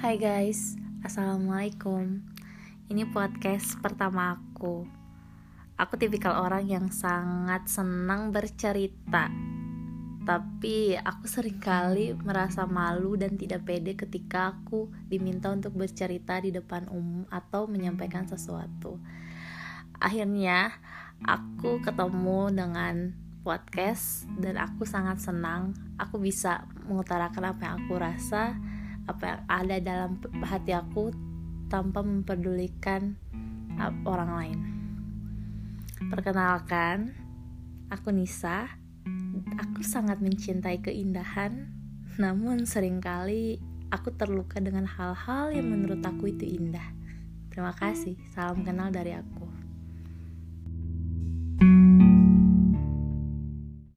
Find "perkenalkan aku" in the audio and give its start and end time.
36.06-38.14